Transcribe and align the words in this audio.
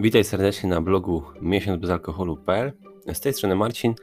Witaj 0.00 0.24
serdecznie 0.24 0.70
na 0.70 0.80
blogu 0.80 1.22
miesiącbezalkoholu.pl. 1.40 2.72
Z 3.12 3.20
tej 3.20 3.32
strony 3.32 3.56
Marcin 3.56 3.94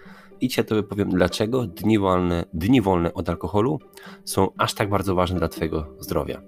i 0.41 0.49
Cię 0.49 0.63
to 0.63 0.75
wypowiem, 0.75 1.09
dlaczego 1.09 1.67
dni 1.67 1.99
wolne, 1.99 2.45
dni 2.53 2.81
wolne 2.81 3.13
od 3.13 3.29
alkoholu 3.29 3.79
są 4.25 4.49
aż 4.57 4.73
tak 4.73 4.89
bardzo 4.89 5.15
ważne 5.15 5.39
dla 5.39 5.47
Twojego 5.47 5.87
zdrowia. 5.99 6.41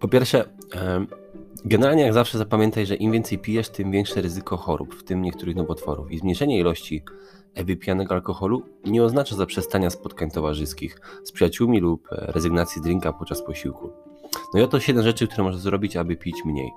Po 0.00 0.08
pierwsze, 0.08 0.44
generalnie 1.64 2.02
jak 2.02 2.14
zawsze 2.14 2.38
zapamiętaj, 2.38 2.86
że 2.86 2.94
im 2.94 3.12
więcej 3.12 3.38
pijesz, 3.38 3.68
tym 3.68 3.90
większe 3.90 4.20
ryzyko 4.20 4.56
chorób, 4.56 4.94
w 4.94 5.04
tym 5.04 5.22
niektórych 5.22 5.56
nowotworów. 5.56 6.12
I 6.12 6.18
zmniejszenie 6.18 6.58
ilości 6.58 7.02
wypijanego 7.56 8.14
alkoholu 8.14 8.62
nie 8.84 9.02
oznacza 9.02 9.36
zaprzestania 9.36 9.90
spotkań 9.90 10.30
towarzyskich 10.30 11.00
z 11.24 11.32
przyjaciółmi 11.32 11.80
lub 11.80 12.08
rezygnacji 12.10 12.80
z 12.80 12.84
drinka 12.84 13.12
podczas 13.12 13.42
posiłku. 13.42 13.90
No 14.54 14.60
i 14.60 14.62
oto 14.62 14.80
7 14.80 15.02
rzeczy, 15.02 15.26
które 15.26 15.42
możesz 15.42 15.60
zrobić, 15.60 15.96
aby 15.96 16.16
pić 16.16 16.44
mniej. 16.44 16.70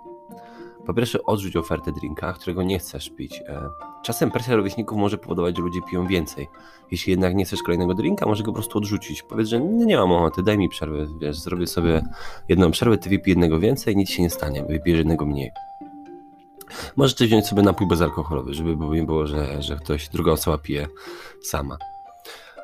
Po 0.85 0.93
pierwsze, 0.93 1.23
odrzuć 1.23 1.55
ofertę 1.55 1.91
drinka, 1.91 2.33
którego 2.33 2.63
nie 2.63 2.79
chcesz 2.79 3.09
pić. 3.09 3.41
E, 3.47 3.69
czasem 4.03 4.31
presja 4.31 4.55
rówieśników 4.55 4.97
może 4.97 5.17
powodować, 5.17 5.57
że 5.57 5.61
ludzie 5.61 5.79
piją 5.89 6.07
więcej. 6.07 6.47
Jeśli 6.91 7.11
jednak 7.11 7.35
nie 7.35 7.45
chcesz 7.45 7.63
kolejnego 7.63 7.93
drinka, 7.93 8.25
może 8.25 8.43
go 8.43 8.51
po 8.51 8.55
prostu 8.55 8.77
odrzucić. 8.77 9.23
Powiedz, 9.23 9.47
że 9.47 9.59
nie, 9.59 9.85
nie 9.85 9.97
mam 9.97 10.11
ochoty, 10.11 10.43
daj 10.43 10.57
mi 10.57 10.69
przerwę, 10.69 11.07
wiesz, 11.21 11.39
zrobię 11.39 11.67
sobie 11.67 12.03
jedną 12.49 12.71
przerwę, 12.71 12.97
ty 12.97 13.09
wypij 13.09 13.31
jednego 13.31 13.59
więcej, 13.59 13.95
nic 13.95 14.09
się 14.09 14.21
nie 14.21 14.29
stanie, 14.29 14.63
wypijesz 14.63 14.97
jednego 14.97 15.25
mniej. 15.25 15.51
Możesz 16.95 17.15
też 17.15 17.27
wziąć 17.27 17.47
sobie 17.47 17.61
napój 17.61 17.87
bezalkoholowy, 17.87 18.53
żeby 18.53 18.75
nie 18.75 19.03
było, 19.03 19.27
że, 19.27 19.61
że 19.61 19.75
ktoś, 19.75 20.09
druga 20.09 20.31
osoba 20.31 20.57
pije 20.57 20.87
sama. 21.41 21.77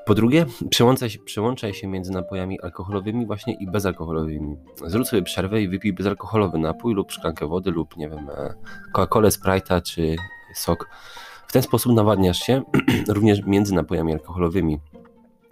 Po 0.10 0.16
drugie, 0.16 0.46
przełączaj 0.70 1.10
się, 1.10 1.20
przełączaj 1.20 1.74
się 1.74 1.88
między 1.88 2.12
napojami 2.12 2.62
alkoholowymi 2.62 3.26
właśnie 3.26 3.54
i 3.54 3.68
bezalkoholowymi. 3.68 4.58
Zrób 4.86 5.08
sobie 5.08 5.22
przerwę 5.22 5.62
i 5.62 5.68
wypij 5.68 5.94
bezalkoholowy 5.94 6.58
napój 6.58 6.94
lub 6.94 7.12
szklankę 7.12 7.48
wody 7.48 7.72
lub 7.72 7.98
nie 7.98 8.10
wiem, 8.10 8.30
e, 8.30 8.54
Coca-Colę, 8.94 9.30
Sprite'a 9.30 9.82
czy 9.82 10.16
sok. 10.56 10.90
W 11.48 11.52
ten 11.52 11.62
sposób 11.62 11.94
nawadniasz 11.94 12.40
się 12.40 12.62
również 13.08 13.44
między 13.46 13.76
napojami 13.76 14.14
alkoholowymi, 14.14 14.80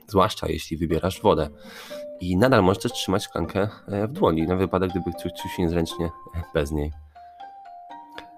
zwłaszcza 0.07 0.47
jeśli 0.47 0.77
wybierasz 0.77 1.21
wodę. 1.21 1.49
I 2.19 2.37
nadal 2.37 2.63
możesz 2.63 2.83
też 2.83 2.93
trzymać 2.93 3.23
szklankę 3.23 3.69
e, 3.87 4.07
w 4.07 4.11
dłoni, 4.11 4.47
na 4.47 4.55
wypadek 4.55 4.89
gdyby 4.89 5.11
ktoś 5.11 5.33
czuł 5.41 5.51
się 5.51 5.61
niezręcznie 5.61 6.09
bez 6.53 6.71
niej. 6.71 6.91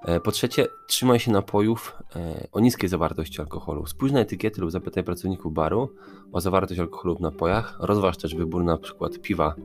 E, 0.05 0.19
po 0.19 0.31
trzecie, 0.31 0.67
trzymaj 0.87 1.19
się 1.19 1.31
napojów 1.31 1.97
e, 2.15 2.47
o 2.51 2.59
niskiej 2.59 2.89
zawartości 2.89 3.41
alkoholu. 3.41 3.85
Spójrz 3.85 4.11
na 4.11 4.19
etykiety 4.19 4.61
lub 4.61 4.71
zapytaj 4.71 5.03
pracowników 5.03 5.53
baru 5.53 5.89
o 6.31 6.41
zawartość 6.41 6.79
alkoholu 6.79 7.15
w 7.15 7.21
napojach. 7.21 7.77
Rozważ 7.79 8.17
też 8.17 8.35
wybór 8.35 8.63
na 8.63 8.77
przykład 8.77 9.19
piwa 9.19 9.55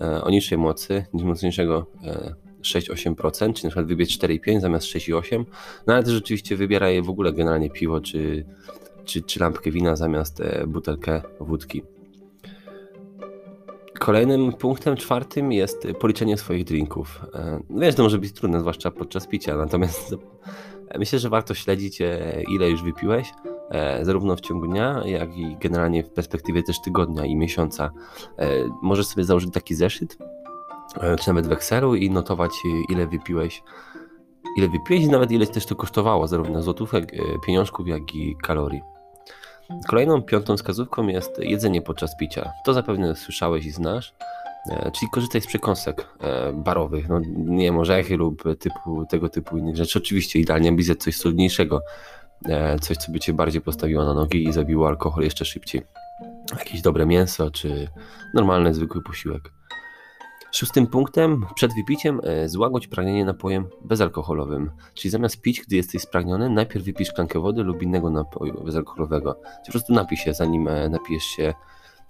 e, 0.00 0.22
o 0.24 0.30
niższej 0.30 0.58
mocy, 0.58 1.04
niż 1.12 1.24
mocniejszego 1.24 1.86
6-8%, 2.62 3.52
czy 3.52 3.64
na 3.64 3.70
przykład 3.70 3.86
wybierz 3.86 4.18
4,5 4.18 4.60
zamiast 4.60 4.86
6,8. 4.86 5.44
No 5.86 5.94
ale 5.94 6.02
też 6.02 6.18
oczywiście 6.18 6.56
wybieraj 6.56 7.02
w 7.02 7.10
ogóle 7.10 7.32
generalnie 7.32 7.70
piwo, 7.70 8.00
czy, 8.00 8.44
czy, 9.04 9.22
czy 9.22 9.40
lampkę 9.40 9.70
wina 9.70 9.96
zamiast 9.96 10.42
butelkę 10.66 11.22
wódki. 11.40 11.82
Kolejnym 14.08 14.52
punktem 14.52 14.96
czwartym 14.96 15.52
jest 15.52 15.88
policzenie 16.00 16.36
swoich 16.36 16.64
drinków. 16.64 17.26
E, 17.34 17.60
wiesz, 17.70 17.94
to 17.94 18.02
może 18.02 18.18
być 18.18 18.32
trudne, 18.32 18.60
zwłaszcza 18.60 18.90
podczas 18.90 19.26
picia, 19.26 19.56
natomiast 19.56 20.14
myślę, 20.98 21.18
że 21.18 21.28
warto 21.28 21.54
śledzić, 21.54 22.00
e, 22.00 22.42
ile 22.50 22.70
już 22.70 22.82
wypiłeś, 22.82 23.32
e, 23.70 24.04
zarówno 24.04 24.36
w 24.36 24.40
ciągu 24.40 24.66
dnia, 24.66 25.02
jak 25.04 25.36
i 25.36 25.56
generalnie 25.60 26.04
w 26.04 26.10
perspektywie 26.10 26.62
też 26.62 26.80
tygodnia 26.80 27.24
i 27.24 27.36
miesiąca. 27.36 27.90
Możesz 28.82 29.06
sobie 29.06 29.24
założyć 29.24 29.52
taki 29.52 29.74
zeszyt, 29.74 30.18
czy 31.20 31.28
nawet 31.28 31.46
w 31.46 31.52
Excelu 31.52 31.94
i 31.94 32.10
notować, 32.10 32.52
ile 32.88 33.06
wypiłeś, 33.06 33.62
ile 34.56 34.68
wypiłeś 34.68 35.04
i 35.04 35.08
nawet 35.08 35.30
ile 35.30 35.46
też 35.46 35.66
to 35.66 35.76
kosztowało, 35.76 36.26
zarówno 36.26 36.62
złotówek, 36.62 37.12
pieniążków, 37.46 37.88
jak 37.88 38.14
i 38.14 38.36
kalorii. 38.42 38.97
Kolejną 39.88 40.22
piątą 40.22 40.56
wskazówką 40.56 41.08
jest 41.08 41.38
jedzenie 41.38 41.82
podczas 41.82 42.16
picia. 42.16 42.52
To 42.64 42.74
zapewne 42.74 43.16
słyszałeś 43.16 43.66
i 43.66 43.70
znasz. 43.70 44.14
E, 44.70 44.90
czyli 44.90 45.10
korzystaj 45.10 45.40
z 45.40 45.46
przekąsek 45.46 46.08
e, 46.20 46.52
barowych, 46.52 47.08
no 47.08 47.20
nie 47.36 47.64
wiem, 47.64 47.78
orzechy 47.78 48.16
lub 48.16 48.42
typu, 48.58 49.06
tego 49.10 49.28
typu 49.28 49.58
innych 49.58 49.76
rzeczy. 49.76 49.98
Oczywiście 49.98 50.38
idealnie 50.38 50.82
zjeść 50.82 51.00
coś 51.00 51.16
solidniejszego, 51.16 51.80
e, 52.44 52.78
coś 52.78 52.96
co 52.96 53.12
by 53.12 53.20
cię 53.20 53.32
bardziej 53.32 53.60
postawiło 53.60 54.04
na 54.04 54.14
nogi 54.14 54.44
i 54.48 54.52
zabiło 54.52 54.88
alkohol 54.88 55.24
jeszcze 55.24 55.44
szybciej. 55.44 55.82
Jakieś 56.58 56.80
dobre 56.80 57.06
mięso, 57.06 57.50
czy 57.50 57.88
normalny, 58.34 58.74
zwykły 58.74 59.02
posiłek. 59.02 59.57
Szóstym 60.52 60.86
punktem 60.86 61.46
przed 61.54 61.74
wypiciem 61.74 62.20
e, 62.24 62.48
złagodź 62.48 62.86
pragnienie 62.86 63.24
napojem 63.24 63.66
bezalkoholowym. 63.84 64.70
Czyli 64.94 65.10
zamiast 65.10 65.40
pić, 65.40 65.60
gdy 65.60 65.76
jesteś 65.76 66.02
spragniony, 66.02 66.50
najpierw 66.50 66.84
wypij 66.84 67.06
szklankę 67.06 67.40
wody 67.40 67.62
lub 67.62 67.82
innego 67.82 68.10
napoju 68.10 68.64
bezalkoholowego. 68.64 69.34
Czyli 69.34 69.66
po 69.66 69.72
prostu 69.72 69.92
napij 69.92 70.18
się, 70.18 70.34
zanim 70.34 70.68
e, 70.68 70.88
napijesz 70.88 71.22
się 71.22 71.54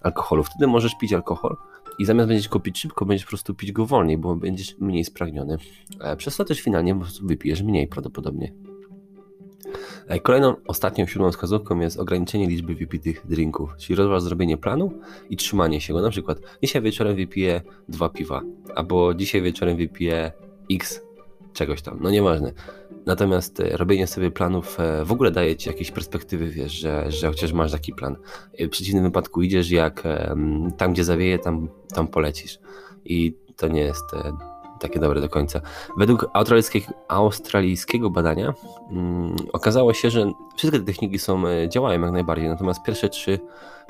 alkoholu. 0.00 0.44
Wtedy 0.44 0.66
możesz 0.66 0.94
pić 1.00 1.12
alkohol 1.12 1.56
i 1.98 2.04
zamiast 2.04 2.28
będziesz 2.28 2.48
go 2.48 2.60
pić 2.60 2.78
szybko, 2.78 3.06
będziesz 3.06 3.24
po 3.24 3.30
prostu 3.30 3.54
pić 3.54 3.72
go 3.72 3.86
wolniej, 3.86 4.18
bo 4.18 4.36
będziesz 4.36 4.78
mniej 4.78 5.04
spragniony. 5.04 5.56
E, 6.00 6.16
przez 6.16 6.36
to 6.36 6.44
też 6.44 6.60
finalnie 6.60 7.00
wypijesz 7.22 7.62
mniej 7.62 7.88
prawdopodobnie. 7.88 8.52
Kolejną, 10.22 10.56
ostatnią, 10.66 11.06
siódmą 11.06 11.30
wskazówką 11.30 11.80
jest 11.80 12.00
ograniczenie 12.00 12.46
liczby 12.46 12.74
wypitych 12.74 13.26
drinków, 13.26 13.76
czyli 13.78 13.96
rozważ 13.96 14.22
zrobienie 14.22 14.56
planu 14.56 14.92
i 15.30 15.36
trzymanie 15.36 15.80
się 15.80 15.92
go. 15.92 16.02
Na 16.02 16.10
przykład 16.10 16.38
dzisiaj 16.62 16.82
wieczorem 16.82 17.16
wypiję 17.16 17.60
dwa 17.88 18.08
piwa, 18.08 18.42
albo 18.74 19.14
dzisiaj 19.14 19.42
wieczorem 19.42 19.76
wypiję 19.76 20.32
x 20.70 21.00
czegoś 21.52 21.82
tam, 21.82 21.98
no 22.00 22.10
nieważne. 22.10 22.52
Natomiast 23.06 23.60
e, 23.60 23.76
robienie 23.76 24.06
sobie 24.06 24.30
planów 24.30 24.80
e, 24.80 25.04
w 25.04 25.12
ogóle 25.12 25.30
daje 25.30 25.56
ci 25.56 25.68
jakieś 25.68 25.90
perspektywy, 25.90 26.48
wiesz, 26.48 26.72
że, 26.72 27.12
że 27.12 27.28
chociaż 27.28 27.52
masz 27.52 27.72
taki 27.72 27.92
plan. 27.92 28.16
E, 28.58 28.66
w 28.66 28.70
przeciwnym 28.70 29.04
wypadku 29.04 29.42
idziesz 29.42 29.70
jak 29.70 30.02
tam, 30.76 30.92
gdzie 30.92 31.04
zawieje, 31.04 31.38
tam, 31.38 31.68
tam 31.94 32.08
polecisz. 32.08 32.58
I 33.04 33.34
to 33.56 33.68
nie 33.68 33.80
jest 33.80 34.04
takie 34.78 34.98
dobre 34.98 35.20
do 35.20 35.28
końca. 35.28 35.60
Według 35.96 36.30
australijskiego 37.08 38.10
badania 38.10 38.54
um, 38.90 39.36
okazało 39.52 39.94
się, 39.94 40.10
że 40.10 40.32
wszystkie 40.56 40.78
te 40.78 40.84
techniki 40.84 41.18
są, 41.18 41.46
e, 41.46 41.68
działają 41.68 42.00
jak 42.00 42.12
najbardziej, 42.12 42.48
natomiast 42.48 42.82
pierwsze 42.82 43.08
trzy 43.08 43.38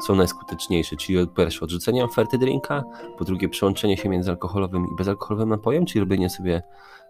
są 0.07 0.15
najskuteczniejsze, 0.15 0.97
czyli 0.97 1.27
po 1.27 1.35
pierwsze 1.35 1.65
odrzucenie 1.65 2.05
oferty 2.05 2.39
drinka, 2.39 2.85
po 3.19 3.25
drugie 3.25 3.49
przełączenie 3.49 3.97
się 3.97 4.09
między 4.09 4.31
alkoholowym 4.31 4.87
i 4.93 4.97
bezalkoholowym 4.97 5.49
napojem, 5.49 5.87
czyli 5.87 6.01
robienie 6.01 6.31
sobie 6.31 6.63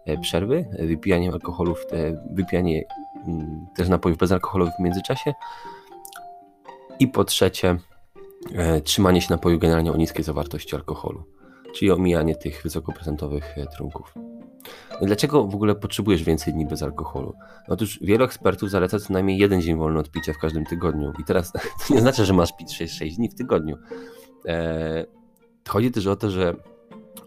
e, 0.05 0.17
przerwy, 0.17 0.65
e, 0.77 0.87
wypijanie 0.87 1.31
alkoholów, 1.31 1.85
wypijanie 2.31 2.83
um, 3.27 3.65
też 3.75 3.89
napojów 3.89 4.17
bezalkoholowych 4.17 4.73
w 4.79 4.83
międzyczasie 4.83 5.33
i 6.99 7.07
po 7.07 7.23
trzecie 7.23 7.77
trzymanie 8.83 9.21
się 9.21 9.27
napoju 9.29 9.59
generalnie 9.59 9.91
o 9.91 9.97
niskiej 9.97 10.23
zawartości 10.23 10.75
alkoholu 10.75 11.38
czyli 11.75 11.91
omijanie 11.91 12.35
tych 12.35 12.63
wysokoprocentowych 12.63 13.57
e, 13.57 13.65
trunków. 13.67 14.13
Dlaczego 15.01 15.47
w 15.47 15.55
ogóle 15.55 15.75
potrzebujesz 15.75 16.23
więcej 16.23 16.53
dni 16.53 16.65
bez 16.65 16.83
alkoholu? 16.83 17.33
Otóż 17.67 17.99
wielu 18.01 18.25
ekspertów 18.25 18.69
zaleca 18.69 18.99
co 18.99 19.13
najmniej 19.13 19.37
jeden 19.37 19.61
dzień 19.61 19.77
wolny 19.77 19.99
od 19.99 20.11
picia 20.11 20.33
w 20.33 20.37
każdym 20.37 20.65
tygodniu. 20.65 21.13
I 21.19 21.23
teraz 21.23 21.51
to 21.87 21.93
nie 21.93 22.01
znaczy, 22.01 22.25
że 22.25 22.33
masz 22.33 22.57
pić 22.57 22.75
6, 22.75 22.97
6 22.97 23.15
dni 23.15 23.29
w 23.29 23.35
tygodniu. 23.35 23.77
Eee, 24.45 25.05
chodzi 25.67 25.91
też 25.91 26.07
o 26.07 26.15
to, 26.15 26.29
że 26.29 26.55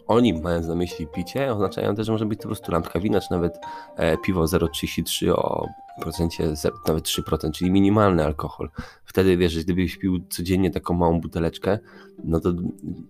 oni, 0.07 0.35
mając 0.35 0.67
na 0.67 0.75
myśli 0.75 1.07
picie, 1.07 1.53
oznaczają 1.53 1.95
też, 1.95 2.07
że 2.07 2.13
może 2.13 2.27
być 2.27 2.39
to 2.39 2.43
po 2.43 2.49
prostu 2.49 2.73
lampka 2.73 3.01
wina, 3.01 3.21
czy 3.21 3.31
nawet 3.31 3.59
e, 3.97 4.19
piwo 4.19 4.45
0,33 4.45 5.31
o 5.31 5.67
procencie, 6.01 6.55
nawet 6.89 7.05
3%, 7.05 7.51
czyli 7.51 7.71
minimalny 7.71 8.25
alkohol. 8.25 8.71
Wtedy 9.05 9.37
wiesz, 9.37 9.53
że 9.53 9.61
gdybyś 9.61 9.97
pił 9.97 10.21
codziennie 10.31 10.71
taką 10.71 10.95
małą 10.95 11.21
buteleczkę, 11.21 11.79
no 12.25 12.41
to 12.41 12.53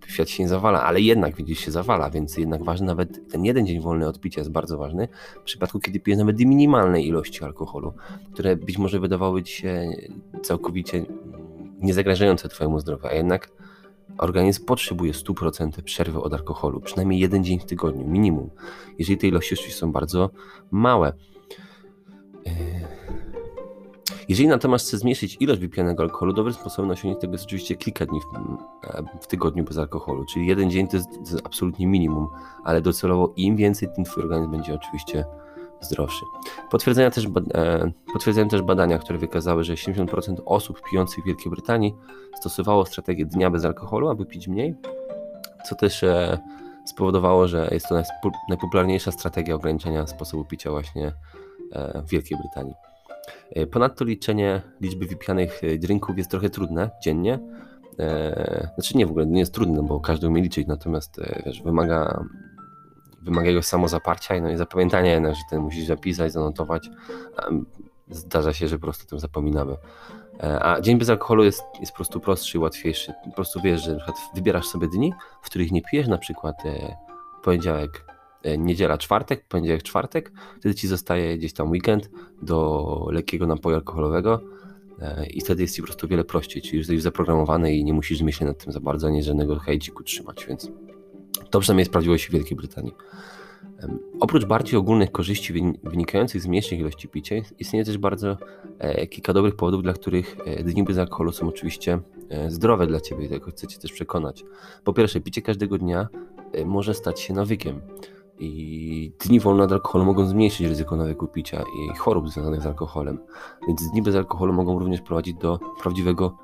świat 0.07 0.29
się 0.29 0.43
nie 0.43 0.49
zawala, 0.49 0.83
ale 0.83 1.01
jednak 1.01 1.35
widzisz 1.35 1.59
się 1.59 1.71
zawala, 1.71 2.09
więc 2.09 2.37
jednak 2.37 2.63
ważny 2.63 2.87
nawet 2.87 3.31
ten 3.31 3.45
jeden 3.45 3.67
dzień 3.67 3.81
wolny 3.81 4.07
od 4.07 4.19
picia 4.19 4.41
jest 4.41 4.51
bardzo 4.51 4.77
ważny. 4.77 5.07
W 5.41 5.43
przypadku, 5.43 5.79
kiedy 5.79 5.99
pijesz 5.99 6.17
nawet 6.17 6.39
minimalnej 6.39 7.07
ilości 7.07 7.43
alkoholu, 7.43 7.93
które 8.33 8.55
być 8.55 8.77
może 8.77 8.99
wydawały 8.99 9.43
ci 9.43 9.53
się 9.53 9.89
całkowicie 10.43 11.05
niezagrażające 11.79 12.49
twojemu 12.49 12.79
zdrowiu, 12.79 13.07
a 13.07 13.13
jednak 13.13 13.49
Organizm 14.17 14.65
potrzebuje 14.65 15.13
100% 15.13 15.81
przerwy 15.81 16.21
od 16.21 16.33
alkoholu, 16.33 16.81
przynajmniej 16.81 17.19
jeden 17.19 17.43
dzień 17.43 17.59
w 17.59 17.65
tygodniu, 17.65 18.07
minimum, 18.07 18.49
jeżeli 18.99 19.17
te 19.17 19.27
ilości 19.27 19.53
oczywiście 19.53 19.79
są 19.79 19.91
bardzo 19.91 20.29
małe. 20.71 21.13
E, 22.47 22.51
jeżeli 24.29 24.47
natomiast 24.47 24.87
chce 24.87 24.97
zmniejszyć 24.97 25.37
ilość 25.39 25.61
wypijanego 25.61 26.03
alkoholu, 26.03 26.33
dobrym 26.33 26.53
sposobem 26.53 26.87
na 26.87 26.93
osiągnięcie 26.93 27.21
tego 27.21 27.33
jest 27.33 27.45
oczywiście 27.45 27.75
kilka 27.75 28.05
dni 28.05 28.19
w, 28.21 28.25
w, 29.21 29.27
tygodniu 29.27 29.63
bez 29.63 29.77
alkoholu, 29.77 30.25
czyli 30.25 30.47
jeden 30.47 30.71
dzień 30.71 30.87
to 30.87 30.97
jest, 30.97 31.09
to 31.11 31.19
jest 31.19 31.45
absolutnie 31.45 31.87
minimum, 31.87 32.27
ale 32.63 32.81
docelowo 32.81 33.33
im 33.35 33.55
więcej, 33.55 33.89
tym 33.95 34.03
twój 34.03 34.23
organizm 34.23 34.51
będzie 34.51 34.73
oczywiście 34.73 35.25
zdrowszy. 35.83 36.25
Potwierdzają 36.71 37.11
też, 37.11 37.27
e, 37.53 37.91
potwierdzają 38.13 38.47
też 38.47 38.61
badania, 38.61 38.97
które 38.99 39.19
wykazały, 39.19 39.63
że 39.63 39.73
70% 39.73 40.41
osób 40.45 40.81
pijących 40.91 41.23
w 41.23 41.27
Wielkiej 41.27 41.51
Brytanii 41.51 41.95
stosowało 42.39 42.85
strategię 42.85 43.25
dnia 43.25 43.49
bez 43.49 43.65
alkoholu, 43.65 44.09
aby 44.09 44.25
pić 44.25 44.47
mniej, 44.47 44.75
co 45.69 45.75
też 45.75 46.03
e, 46.03 46.39
spowodowało, 46.85 47.47
że 47.47 47.69
jest 47.71 47.87
to 47.87 48.01
najpopularniejsza 48.49 49.11
strategia 49.11 49.55
ograniczenia 49.55 50.07
sposobu 50.07 50.45
picia 50.45 50.71
właśnie 50.71 51.13
w 52.05 52.09
Wielkiej 52.09 52.37
Brytanii. 52.37 52.73
Ponadto 53.71 54.05
liczenie 54.05 54.61
liczby 54.81 55.05
wypijanych 55.05 55.61
drinków 55.79 56.17
jest 56.17 56.31
trochę 56.31 56.49
trudne 56.49 56.89
dziennie. 57.03 57.39
Znaczy 58.75 58.97
nie, 58.97 59.07
w 59.07 59.09
ogóle 59.09 59.25
nie 59.25 59.39
jest 59.39 59.53
trudne, 59.53 59.83
bo 59.83 59.99
każdy 59.99 60.27
umie 60.27 60.41
liczyć, 60.41 60.67
natomiast 60.67 61.21
wiesz, 61.45 61.61
wymaga 61.61 62.23
wymaga 63.23 63.47
jego 63.47 63.61
samozaparcia 63.61 64.41
no 64.41 64.49
i 64.51 64.57
zapamiętania 64.57 65.11
jednak, 65.11 65.35
że 65.35 65.41
ten 65.49 65.61
musisz 65.61 65.85
zapisać, 65.85 66.31
zanotować. 66.31 66.89
Zdarza 68.09 68.53
się, 68.53 68.67
że 68.67 68.75
po 68.75 68.81
prostu 68.81 69.05
tym 69.05 69.19
zapominamy. 69.19 69.77
E, 70.39 70.65
a 70.65 70.81
dzień 70.81 70.97
bez 70.97 71.09
alkoholu 71.09 71.43
jest, 71.43 71.63
jest 71.79 71.91
po 71.91 71.95
prostu 71.95 72.19
prostszy 72.19 72.57
i 72.57 72.61
łatwiejszy. 72.61 73.13
Po 73.25 73.31
prostu 73.31 73.61
wiesz, 73.61 73.83
że 73.83 73.97
wybierasz 74.35 74.65
sobie 74.65 74.87
dni, 74.87 75.13
w 75.41 75.45
których 75.45 75.71
nie 75.71 75.81
pijesz, 75.81 76.07
na 76.07 76.17
przykład 76.17 76.65
e, 76.65 76.95
poniedziałek, 77.43 78.05
e, 78.43 78.57
niedziela, 78.57 78.97
czwartek, 78.97 79.47
poniedziałek, 79.47 79.83
czwartek, 79.83 80.31
wtedy 80.59 80.75
ci 80.75 80.87
zostaje 80.87 81.37
gdzieś 81.37 81.53
tam 81.53 81.71
weekend 81.71 82.09
do 82.41 83.07
lekkiego 83.11 83.47
napoju 83.47 83.75
alkoholowego 83.75 84.41
i 85.29 85.41
wtedy 85.41 85.61
jest 85.61 85.75
ci 85.75 85.81
po 85.81 85.85
prostu 85.85 86.07
wiele 86.07 86.23
prościej, 86.23 86.61
czyli 86.61 86.77
jesteś 86.77 87.01
zaprogramowany 87.01 87.75
i 87.75 87.83
nie 87.83 87.93
musisz 87.93 88.21
myśleć 88.21 88.47
nad 88.47 88.63
tym 88.63 88.73
za 88.73 88.79
bardzo, 88.79 89.07
ani 89.07 89.23
żadnego 89.23 89.59
hejciku 89.59 90.03
trzymać, 90.03 90.45
więc 90.45 90.71
to 91.53 91.59
przynajmniej 91.59 91.85
sprawdziło 91.85 92.17
się 92.17 92.29
w 92.29 92.31
Wielkiej 92.31 92.57
Brytanii. 92.57 92.93
Oprócz 94.19 94.45
bardziej 94.45 94.79
ogólnych 94.79 95.11
korzyści 95.11 95.53
wynikających 95.83 96.41
z 96.41 96.47
mniejszych 96.47 96.79
ilości 96.79 97.07
picia, 97.07 97.35
istnieje 97.59 97.85
też 97.85 97.97
bardzo 97.97 98.37
e, 98.79 99.07
kilka 99.07 99.33
dobrych 99.33 99.55
powodów, 99.55 99.83
dla 99.83 99.93
których 99.93 100.37
e, 100.45 100.63
dni 100.63 100.83
bez 100.83 100.97
alkoholu 100.97 101.31
są 101.31 101.47
oczywiście 101.47 101.99
e, 102.29 102.51
zdrowe 102.51 102.87
dla 102.87 102.99
Ciebie 102.99 103.25
i 103.25 103.29
tego 103.29 103.51
chcę 103.51 103.67
Cię 103.67 103.79
też 103.79 103.91
przekonać. 103.91 104.43
Po 104.83 104.93
pierwsze, 104.93 105.21
picie 105.21 105.41
każdego 105.41 105.77
dnia 105.77 106.07
może 106.65 106.93
stać 106.93 107.19
się 107.19 107.33
nawykiem 107.33 107.81
i 108.39 109.11
dni 109.25 109.39
wolne 109.39 109.63
od 109.63 109.71
alkoholu 109.71 110.05
mogą 110.05 110.25
zmniejszyć 110.25 110.67
ryzyko 110.67 110.95
nawyku 110.95 111.27
picia 111.27 111.61
i 111.61 111.97
chorób 111.97 112.29
związanych 112.29 112.61
z 112.61 112.65
alkoholem. 112.65 113.19
Więc 113.67 113.91
dni 113.91 114.01
bez 114.01 114.15
alkoholu 114.15 114.53
mogą 114.53 114.79
również 114.79 115.01
prowadzić 115.01 115.35
do 115.35 115.59
prawdziwego 115.81 116.37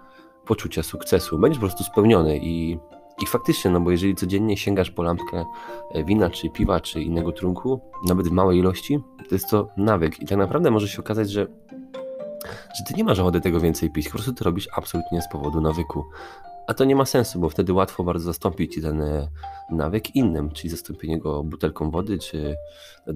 poczucia 0.46 0.84
sukcesu. 0.84 1.40
Będziesz 1.40 1.60
po 1.60 1.66
prostu 1.66 1.84
spełniony 1.84 2.40
i 2.44 2.78
i 3.22 3.26
faktycznie, 3.26 3.72
no 3.72 3.82
bo 3.82 3.92
jeżeli 3.92 4.16
codziennie 4.16 4.58
sięgasz 4.58 4.92
po 4.92 5.04
lampkę 5.04 5.46
e, 5.92 6.04
wina, 6.04 6.30
czy 6.30 6.50
piwa, 6.50 6.80
czy 6.80 7.02
innego 7.02 7.32
trunku, 7.32 7.82
nawet 8.08 8.28
w 8.28 8.32
małej 8.32 8.60
ilości, 8.60 9.00
to 9.30 9.36
jest 9.36 9.50
to 9.50 9.70
nawyk. 9.78 10.22
I 10.22 10.26
tak 10.26 10.38
naprawdę 10.38 10.72
może 10.72 10.88
się 10.88 11.00
okazać, 11.00 11.32
że, 11.32 11.48
że 12.78 12.84
ty 12.88 12.94
nie 12.94 13.04
masz 13.04 13.20
ochoty 13.20 13.42
tego 13.42 13.60
więcej 13.60 13.92
pić, 13.92 14.06
po 14.06 14.14
prostu 14.14 14.34
to 14.34 14.46
robisz 14.46 14.68
absolutnie 14.76 15.22
z 15.22 15.30
powodu 15.30 15.62
nawyku. 15.62 16.06
A 16.68 16.74
to 16.74 16.86
nie 16.86 16.96
ma 16.96 17.06
sensu, 17.06 17.40
bo 17.40 17.50
wtedy 17.50 17.74
łatwo 17.74 18.04
bardzo 18.04 18.26
zastąpić 18.26 18.82
ten 18.82 19.02
e, 19.02 19.28
nawyk 19.72 20.16
innym, 20.16 20.52
czyli 20.52 20.70
zastąpienie 20.70 21.20
go 21.20 21.44
butelką 21.44 21.92
wody, 21.92 22.18
czy, 22.18 22.56
e, 23.08 23.14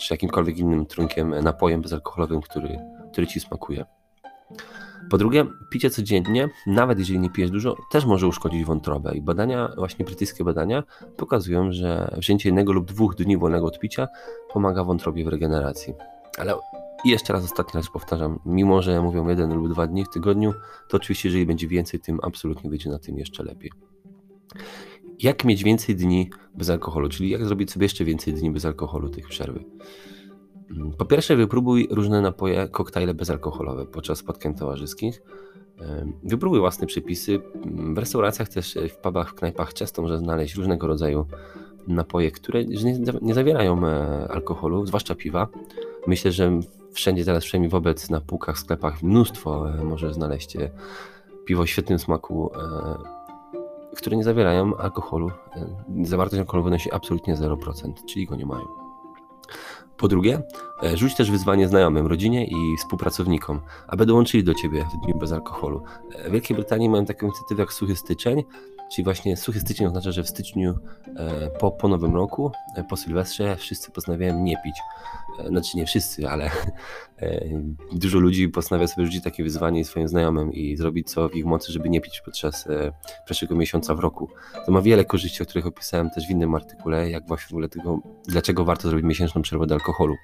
czy 0.00 0.14
jakimkolwiek 0.14 0.58
innym 0.58 0.86
trunkiem, 0.86 1.34
napojem 1.42 1.82
bezalkoholowym, 1.82 2.40
który, 2.40 2.78
który 3.12 3.26
ci 3.26 3.40
smakuje. 3.40 3.84
Po 5.10 5.18
drugie, 5.18 5.46
picie 5.70 5.90
codziennie, 5.90 6.48
nawet 6.66 6.98
jeżeli 6.98 7.18
nie 7.18 7.30
pijesz 7.30 7.50
dużo, 7.50 7.76
też 7.90 8.04
może 8.04 8.26
uszkodzić 8.26 8.64
wątrobę. 8.64 9.14
I 9.14 9.22
badania, 9.22 9.72
właśnie 9.76 10.04
brytyjskie 10.04 10.44
badania, 10.44 10.82
pokazują, 11.16 11.72
że 11.72 12.16
wzięcie 12.18 12.48
jednego 12.48 12.72
lub 12.72 12.86
dwóch 12.86 13.14
dni 13.14 13.36
wolnego 13.36 13.66
od 13.66 13.78
picia 13.78 14.08
pomaga 14.52 14.84
wątrobie 14.84 15.24
w 15.24 15.28
regeneracji. 15.28 15.94
Ale 16.38 16.54
jeszcze 17.04 17.32
raz 17.32 17.44
ostatni 17.44 17.78
raz 17.78 17.90
powtarzam, 17.90 18.38
mimo 18.46 18.82
że 18.82 19.02
mówią 19.02 19.28
jeden 19.28 19.54
lub 19.54 19.68
dwa 19.68 19.86
dni 19.86 20.04
w 20.04 20.08
tygodniu, 20.08 20.52
to 20.88 20.96
oczywiście 20.96 21.28
jeżeli 21.28 21.46
będzie 21.46 21.68
więcej, 21.68 22.00
tym 22.00 22.18
absolutnie 22.22 22.70
będzie 22.70 22.90
na 22.90 22.98
tym 22.98 23.18
jeszcze 23.18 23.44
lepiej. 23.44 23.70
Jak 25.18 25.44
mieć 25.44 25.64
więcej 25.64 25.96
dni 25.96 26.30
bez 26.54 26.70
alkoholu, 26.70 27.08
czyli 27.08 27.30
jak 27.30 27.44
zrobić 27.44 27.70
sobie 27.70 27.84
jeszcze 27.84 28.04
więcej 28.04 28.34
dni 28.34 28.50
bez 28.50 28.64
alkoholu 28.64 29.08
tych 29.08 29.28
przerwy? 29.28 29.64
Po 30.98 31.04
pierwsze, 31.04 31.36
wypróbuj 31.36 31.88
różne 31.90 32.20
napoje, 32.20 32.68
koktajle 32.68 33.14
bezalkoholowe 33.14 33.86
podczas 33.86 34.18
spotkań 34.18 34.54
towarzyskich. 34.54 35.22
Wypróbuj 36.22 36.60
własne 36.60 36.86
przepisy. 36.86 37.40
W 37.94 37.98
restauracjach 37.98 38.48
też, 38.48 38.76
e, 38.76 38.88
w 38.88 38.96
pubach, 38.96 39.30
w 39.30 39.34
knajpach 39.34 39.74
często 39.74 40.02
można 40.02 40.18
znaleźć 40.18 40.54
różnego 40.54 40.86
rodzaju 40.86 41.26
napoje, 41.88 42.30
które 42.30 42.64
nie 43.22 43.34
zawierają 43.34 43.86
e, 43.86 44.28
alkoholu, 44.30 44.86
zwłaszcza 44.86 45.14
piwa. 45.14 45.48
Myślę, 46.06 46.32
że 46.32 46.60
wszędzie 46.92 47.24
teraz, 47.24 47.44
przynajmniej 47.44 47.70
wobec 47.70 48.10
na 48.10 48.20
półkach, 48.20 48.58
sklepach 48.58 49.02
mnóstwo 49.02 49.70
e, 49.70 49.84
może 49.84 50.14
znaleźć 50.14 50.56
piwo 51.44 51.62
o 51.62 51.66
świetnym 51.66 51.98
smaku, 51.98 52.50
które 53.96 54.16
nie 54.16 54.24
zawierają 54.24 54.76
alkoholu. 54.76 55.30
Zawartość 56.02 56.40
alkoholu 56.40 56.64
wynosi 56.64 56.92
absolutnie 56.92 57.36
0%, 57.36 57.92
czyli 58.08 58.26
go 58.26 58.36
nie 58.36 58.46
mają. 58.46 58.79
Po 60.00 60.08
drugie, 60.08 60.42
e, 60.82 60.96
rzuć 60.96 61.14
też 61.14 61.30
wyzwanie 61.30 61.68
znajomym, 61.68 62.06
rodzinie 62.06 62.46
i 62.46 62.76
współpracownikom, 62.78 63.60
aby 63.88 64.06
dołączyli 64.06 64.44
do 64.44 64.54
ciebie 64.54 64.84
w 64.84 65.04
dniu 65.04 65.18
bez 65.18 65.32
alkoholu. 65.32 65.82
E, 66.14 66.28
w 66.28 66.32
Wielkiej 66.32 66.56
Brytanii 66.56 66.88
mają 66.88 67.04
taką 67.04 67.26
inicjatywę 67.26 67.62
jak 67.62 67.72
Suchy 67.72 67.96
Styczeń, 67.96 68.44
czyli 68.92 69.04
właśnie 69.04 69.36
Suchy 69.36 69.60
Styczeń 69.60 69.86
oznacza, 69.86 70.12
że 70.12 70.22
w 70.22 70.28
styczniu 70.28 70.78
e, 71.16 71.50
po, 71.50 71.70
po 71.70 71.88
Nowym 71.88 72.14
Roku, 72.14 72.52
po 72.88 72.96
Sylwestrze 72.96 73.56
wszyscy 73.56 73.90
postanawiają 73.90 74.42
nie 74.42 74.56
pić. 74.64 74.76
Znaczy 75.48 75.76
nie 75.76 75.86
wszyscy, 75.86 76.28
ale 76.28 76.50
dużo 77.92 78.18
ludzi 78.18 78.48
postanawia 78.48 78.86
sobie 78.86 79.06
rzucić 79.06 79.24
takie 79.24 79.42
wyzwanie 79.42 79.84
swoim 79.84 80.08
znajomym 80.08 80.52
i 80.52 80.76
zrobić 80.76 81.10
co 81.10 81.28
w 81.28 81.34
ich 81.34 81.44
mocy, 81.44 81.72
żeby 81.72 81.88
nie 81.88 82.00
pić 82.00 82.22
podczas 82.24 82.68
pierwszego 83.26 83.56
miesiąca 83.56 83.94
w 83.94 83.98
roku. 83.98 84.30
To 84.66 84.72
ma 84.72 84.82
wiele 84.82 85.04
korzyści, 85.04 85.42
o 85.42 85.46
których 85.46 85.66
opisałem 85.66 86.10
też 86.10 86.26
w 86.26 86.30
innym 86.30 86.54
artykule, 86.54 87.10
jak 87.10 87.26
właśnie 87.26 87.48
w 87.48 87.52
ogóle 87.52 87.68
tego, 87.68 88.00
dlaczego 88.28 88.64
warto 88.64 88.88
zrobić 88.88 89.06
miesięczną 89.06 89.42
przerwę 89.42 89.66
do 89.66 89.74
alkoholu. 89.74 90.14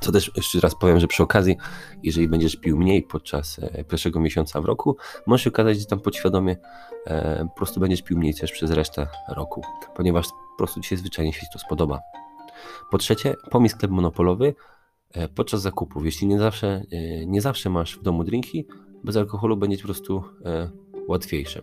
Co 0.00 0.12
też 0.12 0.30
jeszcze 0.36 0.60
raz 0.60 0.74
powiem, 0.74 1.00
że 1.00 1.06
przy 1.06 1.22
okazji, 1.22 1.56
jeżeli 2.02 2.28
będziesz 2.28 2.56
pił 2.56 2.78
mniej 2.78 3.02
podczas 3.02 3.58
e, 3.58 3.84
pierwszego 3.84 4.20
miesiąca 4.20 4.60
w 4.60 4.64
roku, 4.64 4.96
może 5.26 5.44
się 5.44 5.50
okazać, 5.50 5.80
że 5.80 5.86
tam 5.86 6.00
podświadomie 6.00 6.56
e, 7.06 7.44
po 7.48 7.56
prostu 7.56 7.80
będziesz 7.80 8.02
pił 8.02 8.18
mniej 8.18 8.34
też 8.34 8.52
przez 8.52 8.70
resztę 8.70 9.06
roku, 9.28 9.62
ponieważ 9.96 10.26
po 10.26 10.56
prostu 10.58 10.80
ci 10.80 10.88
się 10.88 10.96
zwyczajnie 10.96 11.32
się 11.32 11.46
to 11.52 11.58
spodoba. 11.58 12.00
Po 12.90 12.98
trzecie, 12.98 13.34
pomij 13.50 13.68
sklep 13.68 13.90
monopolowy 13.90 14.54
e, 15.12 15.28
podczas 15.28 15.62
zakupów. 15.62 16.04
Jeśli 16.04 16.26
nie 16.26 16.38
zawsze, 16.38 16.82
nie 17.26 17.40
zawsze 17.40 17.70
masz 17.70 17.98
w 17.98 18.02
domu 18.02 18.24
drinki, 18.24 18.66
bez 19.04 19.16
alkoholu 19.16 19.56
będzie 19.56 19.76
po 19.76 19.84
prostu 19.84 20.24
łatwiejsze. 21.08 21.62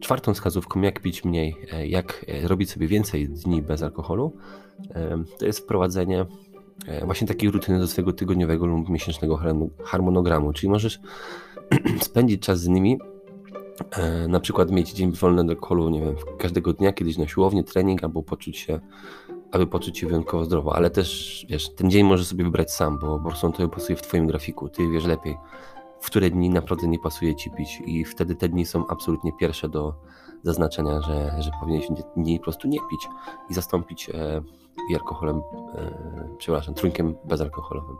Czwartą 0.00 0.34
wskazówką, 0.34 0.80
jak 0.80 1.00
pić 1.00 1.24
mniej, 1.24 1.56
jak 1.86 2.26
robić 2.42 2.70
sobie 2.70 2.88
więcej 2.88 3.28
dni 3.28 3.62
bez 3.62 3.82
alkoholu, 3.82 4.36
to 5.38 5.46
jest 5.46 5.58
wprowadzenie 5.58 6.26
E, 6.26 6.26
właśnie 7.04 7.26
takiej 7.26 7.50
rutyny 7.50 7.78
do 7.78 7.86
swojego 7.86 8.12
tygodniowego 8.12 8.66
lub 8.66 8.88
miesięcznego 8.88 9.40
harmonogramu, 9.84 10.52
czyli 10.52 10.70
możesz 10.70 11.00
spędzić 12.00 12.42
czas 12.42 12.60
z 12.60 12.68
nimi, 12.68 12.98
e, 13.90 14.28
na 14.28 14.40
przykład 14.40 14.70
mieć 14.70 14.92
dzień 14.92 15.12
wolny 15.12 15.44
do 15.44 15.52
alkoholu, 15.52 15.90
nie 15.90 16.00
wiem, 16.00 16.14
każdego 16.38 16.72
dnia 16.72 16.92
kiedyś 16.92 17.18
na 17.18 17.28
siłownię, 17.28 17.64
trening, 17.64 18.04
albo 18.04 18.22
poczuć 18.22 18.58
się, 18.58 18.80
aby 19.52 19.66
poczuć 19.66 19.98
się 19.98 20.06
wyjątkowo 20.06 20.44
zdrowo, 20.44 20.76
ale 20.76 20.90
też, 20.90 21.46
wiesz, 21.48 21.74
ten 21.74 21.90
dzień 21.90 22.06
możesz 22.06 22.26
sobie 22.26 22.44
wybrać 22.44 22.72
sam, 22.72 22.98
bo 22.98 23.18
prostu 23.18 23.46
on 23.46 23.52
to 23.52 23.68
pasuje 23.68 23.96
w 23.96 24.02
twoim 24.02 24.26
grafiku, 24.26 24.68
ty 24.68 24.88
wiesz 24.88 25.04
lepiej, 25.04 25.36
w 26.00 26.06
które 26.06 26.30
dni 26.30 26.50
naprawdę 26.50 26.88
nie 26.88 26.98
pasuje 26.98 27.36
ci 27.36 27.50
pić 27.50 27.82
i 27.86 28.04
wtedy 28.04 28.34
te 28.34 28.48
dni 28.48 28.66
są 28.66 28.86
absolutnie 28.86 29.32
pierwsze 29.40 29.68
do 29.68 29.94
zaznaczenia, 30.42 31.00
że, 31.00 31.42
że 31.42 31.50
powinieneś 31.60 31.88
dni 32.16 32.38
po 32.38 32.44
prostu 32.44 32.68
nie 32.68 32.78
pić 32.90 33.08
i 33.50 33.54
zastąpić 33.54 34.10
e, 34.10 34.42
alkoholem, 34.94 35.36
e, 35.36 35.90
przepraszam, 36.38 36.74
trunkiem 36.74 37.14
bezalkoholowym. 37.24 37.96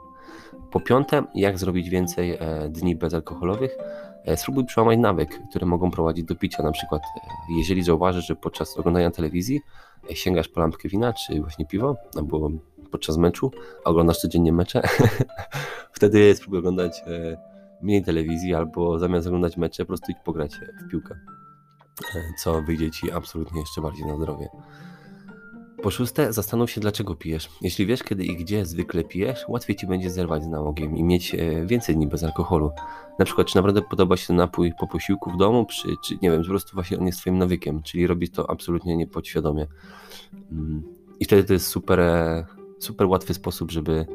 Po 0.71 0.81
piąte, 0.81 1.23
jak 1.35 1.59
zrobić 1.59 1.91
więcej 1.91 2.31
e, 2.31 2.69
dni 2.69 2.97
bezalkoholowych? 2.97 3.79
E, 4.25 4.37
spróbuj 4.37 4.65
przełamać 4.65 4.99
nawyk, 4.99 5.41
które 5.51 5.67
mogą 5.67 5.91
prowadzić 5.91 6.25
do 6.25 6.35
picia. 6.35 6.63
Na 6.63 6.73
przykład, 6.73 7.03
jeżeli 7.59 7.83
zauważysz, 7.83 8.27
że 8.27 8.37
podczas 8.37 8.79
oglądania 8.79 9.11
telewizji 9.11 9.61
sięgasz 10.11 10.49
po 10.49 10.61
lampkę 10.61 10.89
wina, 10.89 11.13
czy 11.13 11.41
właśnie 11.41 11.67
piwo, 11.67 11.97
albo 12.17 12.51
podczas 12.91 13.17
meczu, 13.17 13.51
a 13.85 13.91
oglądasz 13.91 14.19
codziennie 14.19 14.53
mecze, 14.53 14.83
wtedy 15.97 16.35
spróbuj 16.35 16.59
oglądać 16.59 17.03
mniej 17.83 18.05
telewizji, 18.05 18.55
albo 18.55 18.99
zamiast 18.99 19.27
oglądać 19.27 19.57
mecze, 19.57 19.83
po 19.83 19.87
prostu 19.87 20.13
idź 20.13 20.19
pograć 20.25 20.61
w 20.87 20.91
piłkę, 20.91 21.15
co 22.39 22.63
wyjdzie 22.63 22.91
ci 22.91 23.13
absolutnie 23.13 23.61
jeszcze 23.61 23.81
bardziej 23.81 24.07
na 24.07 24.17
zdrowie. 24.17 24.49
Po 25.83 25.91
szóste, 25.91 26.33
zastanów 26.33 26.71
się, 26.71 26.81
dlaczego 26.81 27.15
pijesz. 27.15 27.49
Jeśli 27.61 27.87
wiesz, 27.87 28.03
kiedy 28.03 28.25
i 28.25 28.37
gdzie 28.37 28.67
zwykle 28.67 29.05
pijesz, 29.05 29.45
łatwiej 29.49 29.77
ci 29.77 29.87
będzie 29.87 30.11
zerwać 30.11 30.45
z 30.45 30.49
nałogiem 30.49 30.97
i 30.97 31.05
mieć 31.05 31.35
e, 31.35 31.67
więcej 31.67 31.97
dni 31.97 32.07
bez 32.07 32.25
alkoholu. 32.25 32.71
Na 33.19 33.25
przykład, 33.25 33.47
czy 33.47 33.57
naprawdę 33.57 33.83
podoba 33.83 34.17
się 34.17 34.35
napój 34.35 34.73
po 34.81 34.87
posiłku 34.87 35.31
w 35.31 35.37
domu, 35.37 35.67
czy, 35.71 35.89
czy 36.05 36.19
nie 36.23 36.31
wiem, 36.31 36.43
po 36.43 36.49
prostu 36.49 36.75
właśnie 36.75 36.99
on 36.99 37.07
jest 37.07 37.21
twoim 37.21 37.39
nawykiem, 37.39 37.83
czyli 37.83 38.07
robisz 38.07 38.31
to 38.31 38.51
absolutnie 38.51 38.97
niepodświadomie. 38.97 39.67
Mm, 40.53 40.83
I 41.21 41.25
wtedy 41.25 41.45
to 41.45 41.53
jest 41.53 41.67
super, 41.67 42.01
e, 42.01 42.47
super 42.79 43.07
łatwy 43.07 43.35
sposób, 43.35 43.71
żeby 43.71 44.07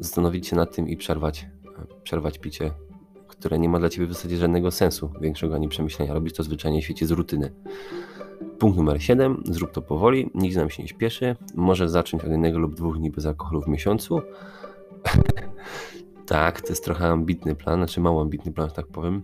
zastanowić 0.00 0.46
się 0.46 0.56
nad 0.56 0.76
tym 0.76 0.88
i 0.88 0.96
przerwać, 0.96 1.46
e, 1.78 2.02
przerwać 2.02 2.38
picie, 2.38 2.70
które 3.38 3.58
nie 3.58 3.68
ma 3.68 3.78
dla 3.78 3.88
ciebie 3.88 4.06
w 4.06 4.12
zasadzie 4.12 4.36
żadnego 4.36 4.70
sensu 4.70 5.10
większego 5.20 5.54
ani 5.54 5.68
przemyślenia. 5.68 6.14
Robisz 6.14 6.32
to 6.32 6.42
zwyczajnie 6.42 6.80
w 6.80 6.84
świecie 6.84 7.06
z 7.06 7.10
rutyny. 7.10 7.52
Punkt 8.58 8.76
numer 8.76 9.02
7. 9.02 9.42
Zrób 9.44 9.72
to 9.72 9.82
powoli, 9.82 10.30
nikt 10.34 10.56
nam 10.56 10.70
się 10.70 10.82
nie 10.82 10.88
śpieszy. 10.88 11.36
Możesz 11.54 11.90
zacząć 11.90 12.24
od 12.24 12.30
jednego 12.30 12.58
lub 12.58 12.74
dwóch 12.74 12.98
dni 12.98 13.10
bez 13.10 13.26
alkoholu 13.26 13.62
w 13.62 13.68
miesiącu. 13.68 14.20
tak, 16.26 16.60
to 16.60 16.68
jest 16.68 16.84
trochę 16.84 17.06
ambitny 17.06 17.54
plan, 17.54 17.78
znaczy 17.78 18.00
mało 18.00 18.22
ambitny 18.22 18.52
plan, 18.52 18.70
tak 18.70 18.86
powiem. 18.86 19.22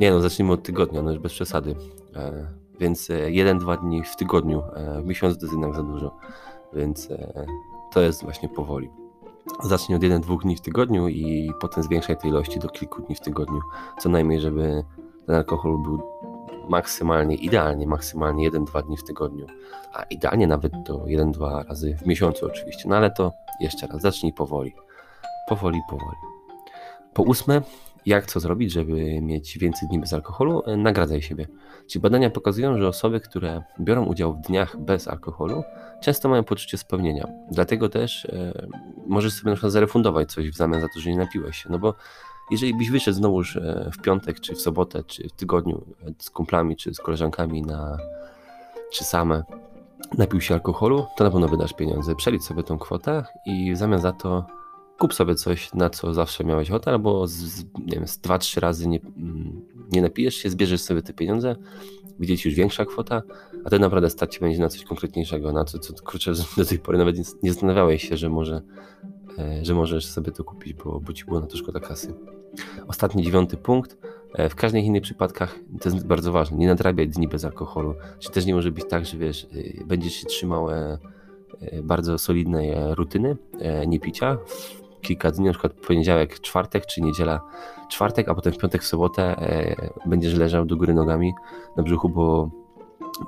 Nie 0.00 0.10
no, 0.10 0.20
zacznijmy 0.20 0.52
od 0.52 0.62
tygodnia, 0.62 1.02
no 1.02 1.10
już 1.10 1.20
bez 1.20 1.32
przesady. 1.32 1.74
E, 2.14 2.46
więc 2.80 3.10
e, 3.10 3.30
jeden, 3.30 3.58
dwa 3.58 3.76
dni 3.76 4.02
w 4.02 4.16
tygodniu, 4.16 4.62
e, 4.74 5.02
w 5.02 5.06
miesiącu 5.06 5.36
to 5.36 5.42
jest 5.42 5.52
jednak 5.52 5.74
za 5.74 5.82
dużo. 5.82 6.16
Więc 6.74 7.10
e, 7.10 7.46
to 7.92 8.00
jest 8.00 8.22
właśnie 8.22 8.48
powoli. 8.48 8.90
Zacznij 9.64 9.96
od 9.96 10.02
jeden, 10.02 10.20
dwóch 10.20 10.42
dni 10.42 10.56
w 10.56 10.60
tygodniu 10.60 11.08
i 11.08 11.52
potem 11.60 11.82
zwiększaj 11.82 12.16
te 12.16 12.28
ilości 12.28 12.58
do 12.58 12.68
kilku 12.68 13.02
dni 13.02 13.14
w 13.14 13.20
tygodniu. 13.20 13.60
Co 13.98 14.08
najmniej, 14.08 14.40
żeby 14.40 14.84
ten 15.26 15.34
alkohol 15.34 15.78
był 15.82 16.02
maksymalnie, 16.68 17.36
idealnie, 17.36 17.86
maksymalnie 17.86 18.50
1-2 18.50 18.82
dni 18.82 18.96
w 18.96 19.04
tygodniu, 19.04 19.46
a 19.92 20.02
idealnie 20.02 20.46
nawet 20.46 20.72
to 20.86 20.98
1-2 20.98 21.68
razy 21.68 21.96
w 22.02 22.06
miesiącu 22.06 22.46
oczywiście, 22.46 22.88
no 22.88 22.96
ale 22.96 23.10
to 23.10 23.32
jeszcze 23.60 23.86
raz, 23.86 24.00
zacznij 24.00 24.32
powoli, 24.32 24.74
powoli, 25.48 25.80
powoli. 25.90 26.16
Po 27.14 27.22
ósme, 27.22 27.62
jak 28.06 28.26
co 28.26 28.40
zrobić, 28.40 28.72
żeby 28.72 29.20
mieć 29.20 29.58
więcej 29.58 29.88
dni 29.88 29.98
bez 29.98 30.12
alkoholu? 30.12 30.62
E, 30.66 30.76
nagradzaj 30.76 31.22
siebie. 31.22 31.46
Czyli 31.86 32.02
badania 32.02 32.30
pokazują, 32.30 32.78
że 32.78 32.88
osoby, 32.88 33.20
które 33.20 33.62
biorą 33.80 34.04
udział 34.04 34.34
w 34.34 34.40
dniach 34.40 34.76
bez 34.76 35.08
alkoholu, 35.08 35.62
często 36.00 36.28
mają 36.28 36.44
poczucie 36.44 36.78
spełnienia. 36.78 37.28
Dlatego 37.50 37.88
też 37.88 38.24
e, 38.24 38.66
możesz 39.06 39.32
sobie 39.32 39.50
na 39.50 39.54
przykład 39.54 39.72
zarefundować 39.72 40.32
coś 40.32 40.50
w 40.50 40.56
zamian 40.56 40.80
za 40.80 40.88
to, 40.88 41.00
że 41.00 41.10
nie 41.10 41.18
napiłeś 41.18 41.62
się. 41.62 41.68
No 41.70 41.78
bo 41.78 41.94
jeżeli 42.50 42.74
byś 42.74 42.90
wyszedł 42.90 43.16
znowuż 43.16 43.56
e, 43.56 43.90
w 43.92 44.02
piątek, 44.02 44.40
czy 44.40 44.54
w 44.54 44.60
sobotę, 44.60 45.04
czy 45.04 45.28
w 45.28 45.32
tygodniu 45.32 45.86
e, 46.06 46.12
z 46.18 46.30
kumplami, 46.30 46.76
czy 46.76 46.94
z 46.94 46.98
koleżankami 46.98 47.62
na, 47.62 47.96
czy 48.92 49.04
same, 49.04 49.44
napił 50.18 50.40
się 50.40 50.54
alkoholu, 50.54 51.06
to 51.16 51.24
na 51.24 51.30
pewno 51.30 51.48
wydasz 51.48 51.72
pieniądze. 51.72 52.14
Przelicz 52.14 52.42
sobie 52.42 52.62
tą 52.62 52.78
kwotę 52.78 53.24
i 53.46 53.72
w 53.74 53.76
zamian 53.76 54.00
za 54.00 54.12
to 54.12 54.46
kup 54.98 55.14
sobie 55.14 55.34
coś, 55.34 55.74
na 55.74 55.90
co 55.90 56.14
zawsze 56.14 56.44
miałeś 56.44 56.70
ochotę, 56.70 56.90
albo 56.90 57.26
z, 57.26 57.64
nie 57.64 57.94
wiem, 57.94 58.06
z 58.06 58.18
2-3 58.18 58.60
razy 58.60 58.88
nie, 58.88 59.00
mm, 59.00 59.60
nie 59.92 60.02
napijesz 60.02 60.34
się, 60.34 60.50
zbierzesz 60.50 60.80
sobie 60.80 61.02
te 61.02 61.12
pieniądze, 61.12 61.56
widzieć 62.20 62.44
już 62.44 62.54
większa 62.54 62.84
kwota, 62.84 63.22
a 63.64 63.70
to 63.70 63.78
naprawdę 63.78 64.10
stać 64.10 64.34
ci 64.34 64.40
będzie 64.40 64.60
na 64.60 64.68
coś 64.68 64.84
konkretniejszego, 64.84 65.52
na 65.52 65.64
co, 65.64 65.78
co 65.78 65.94
kurczę, 66.04 66.32
do 66.56 66.64
tej 66.64 66.78
pory 66.78 66.98
nawet 66.98 67.18
nie, 67.18 67.24
nie 67.42 67.52
zastanawiałeś 67.52 68.08
się, 68.08 68.16
że 68.16 68.28
może 68.28 68.62
E, 69.38 69.64
że 69.64 69.74
możesz 69.74 70.06
sobie 70.06 70.32
to 70.32 70.44
kupić, 70.44 70.74
bo, 70.74 71.00
bo 71.00 71.12
ci 71.12 71.24
było 71.24 71.40
na 71.40 71.46
to 71.46 71.56
szkoda 71.56 71.80
kasy. 71.80 72.14
Ostatni, 72.88 73.22
dziewiąty 73.22 73.56
punkt. 73.56 73.96
E, 74.34 74.48
w 74.48 74.54
każdych 74.54 74.84
innych 74.84 75.02
przypadkach 75.02 75.58
to 75.80 75.88
jest 75.88 76.06
bardzo 76.06 76.32
ważne. 76.32 76.56
Nie 76.56 76.66
nadrabiaj 76.66 77.08
dni 77.08 77.28
bez 77.28 77.44
alkoholu. 77.44 77.94
Czy 78.18 78.30
też 78.30 78.46
nie 78.46 78.54
może 78.54 78.72
być 78.72 78.84
tak, 78.88 79.06
że 79.06 79.18
wiesz, 79.18 79.46
e, 79.80 79.84
będziesz 79.84 80.12
się 80.12 80.26
trzymał 80.26 80.68
bardzo 81.82 82.18
solidnej 82.18 82.72
rutyny 82.94 83.36
nie 83.86 84.00
picia 84.00 84.38
kilka 85.06 85.30
dni, 85.30 85.44
na 85.44 85.52
przykład 85.52 85.72
poniedziałek, 85.72 86.40
czwartek, 86.40 86.86
czy 86.86 87.02
niedziela, 87.02 87.40
czwartek, 87.88 88.28
a 88.28 88.34
potem 88.34 88.52
w 88.52 88.58
piątek, 88.58 88.84
sobotę 88.84 89.36
będziesz 90.06 90.34
leżał 90.34 90.64
do 90.64 90.76
góry 90.76 90.94
nogami 90.94 91.32
na 91.76 91.82
brzuchu, 91.82 92.08
bo 92.08 92.50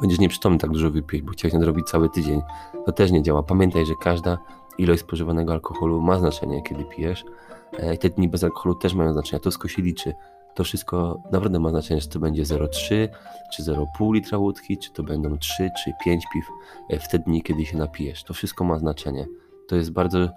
będziesz 0.01 0.19
nieprzytomny 0.19 0.59
tak 0.59 0.71
dużo 0.71 0.91
wypić, 0.91 1.23
bo 1.23 1.33
chciałeś 1.33 1.55
nadrobić 1.55 1.87
cały 1.87 2.11
tydzień. 2.11 2.43
To 2.87 2.93
też 2.93 3.11
nie 3.11 3.23
działa. 3.23 3.43
Pamiętaj, 3.43 3.87
że 3.87 3.95
każda 4.03 4.39
ilość 4.79 5.03
spożywanego 5.03 5.53
alkoholu 5.53 6.01
ma 6.01 6.19
znaczenie, 6.19 6.63
kiedy 6.63 6.85
pijesz. 6.85 7.25
E, 7.73 7.99
te 7.99 8.11
dni 8.11 8.29
bez 8.29 8.45
alkoholu 8.45 8.75
też 8.75 8.95
mają 8.95 9.13
znaczenie. 9.13 9.41
To 9.41 9.51
wszystko 9.51 9.69
się 9.69 9.83
liczy. 9.83 10.15
To 10.55 10.65
wszystko 10.65 11.23
naprawdę 11.33 11.61
ma 11.61 11.71
znaczenie, 11.71 12.01
czy 12.01 12.09
to 12.09 12.19
będzie 12.19 12.43
0,3 12.43 13.09
czy 13.53 13.63
0,5 13.63 14.15
litra 14.15 14.39
łódki, 14.39 14.79
czy 14.79 14.93
to 14.93 15.03
będą 15.03 15.39
3 15.39 15.71
czy 15.85 15.93
5 16.05 16.25
piw 16.33 16.45
e, 16.91 16.99
w 16.99 17.09
te 17.09 17.19
dni, 17.19 17.43
kiedy 17.43 17.67
się 17.67 17.77
napijesz. 17.77 18.25
To 18.25 18.35
wszystko 18.35 18.65
ma 18.65 18.79
znaczenie. 18.79 19.27
To 19.69 19.77
jest 19.77 19.93
bardzo 19.93 20.19
e, 20.19 20.31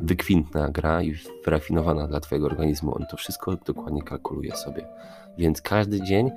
wykwintna 0.00 0.70
gra 0.70 1.02
i 1.02 1.14
wyrafinowana 1.44 2.06
dla 2.06 2.20
Twojego 2.20 2.46
organizmu. 2.46 2.94
On 2.96 3.06
to 3.10 3.16
wszystko 3.16 3.56
dokładnie 3.56 4.02
kalkuluje 4.02 4.56
sobie. 4.56 4.86
Więc 5.38 5.62
każdy 5.62 6.02
dzień, 6.02 6.30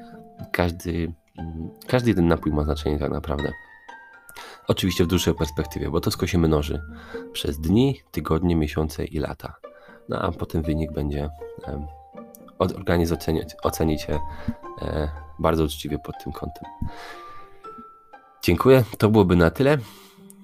każdy, 0.52 1.14
mm, 1.38 1.70
każdy 1.88 2.10
jeden 2.10 2.28
napój 2.28 2.52
ma 2.52 2.64
znaczenie 2.64 3.00
tak 3.00 3.12
naprawdę. 3.12 3.52
Oczywiście 4.68 5.04
w 5.04 5.08
dłuższej 5.08 5.34
perspektywie, 5.34 5.90
bo 5.90 6.00
to 6.00 6.10
wszystko 6.10 6.28
się 6.28 6.38
mnoży 6.38 6.82
przez 7.34 7.60
dni, 7.60 8.02
tygodnie, 8.12 8.56
miesiące 8.56 9.06
i 9.06 9.20
lata. 9.20 9.56
No 10.10 10.22
a 10.22 10.32
potem 10.32 10.62
wynik 10.62 10.92
będzie, 10.92 11.30
organizm 12.60 13.14
oceni, 13.14 13.42
oceni 13.64 13.98
e, 14.82 15.10
bardzo 15.40 15.64
uczciwie 15.64 16.00
pod 16.00 16.24
tym 16.24 16.34
kątem. 16.34 16.64
Dziękuję, 18.44 18.84
to 18.98 19.10
byłoby 19.10 19.36
na 19.36 19.52
tyle. 19.52 19.78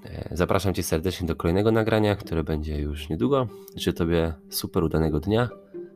E, 0.06 0.30
zapraszam 0.32 0.74
Cię 0.74 0.84
serdecznie 0.84 1.28
do 1.28 1.36
kolejnego 1.36 1.72
nagrania, 1.72 2.16
które 2.16 2.44
będzie 2.44 2.78
już 2.78 3.10
niedługo. 3.10 3.48
Życzę 3.76 3.94
Tobie 3.94 4.34
super 4.50 4.84
udanego 4.84 5.20
dnia. 5.20 5.50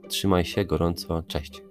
Trzymaj 0.07 0.45
się 0.45 0.65
gorąco. 0.65 1.23
Cześć. 1.27 1.61